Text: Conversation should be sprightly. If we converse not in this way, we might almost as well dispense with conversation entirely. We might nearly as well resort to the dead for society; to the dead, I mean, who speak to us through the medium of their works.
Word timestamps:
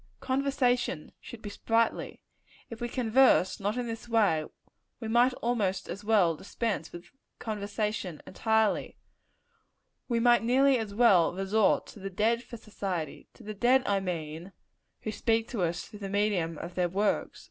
Conversation 0.19 1.11
should 1.21 1.43
be 1.43 1.51
sprightly. 1.51 2.23
If 2.71 2.81
we 2.81 2.89
converse 2.89 3.59
not 3.59 3.77
in 3.77 3.85
this 3.85 4.09
way, 4.09 4.45
we 4.99 5.07
might 5.07 5.31
almost 5.43 5.87
as 5.87 6.03
well 6.03 6.35
dispense 6.35 6.91
with 6.91 7.11
conversation 7.37 8.19
entirely. 8.25 8.97
We 10.07 10.19
might 10.19 10.41
nearly 10.41 10.79
as 10.79 10.95
well 10.95 11.35
resort 11.35 11.85
to 11.93 11.99
the 11.99 12.09
dead 12.09 12.41
for 12.41 12.57
society; 12.57 13.27
to 13.35 13.43
the 13.43 13.53
dead, 13.53 13.83
I 13.85 13.99
mean, 13.99 14.53
who 15.01 15.11
speak 15.11 15.47
to 15.49 15.61
us 15.61 15.83
through 15.85 15.99
the 15.99 16.09
medium 16.09 16.57
of 16.57 16.73
their 16.73 16.89
works. 16.89 17.39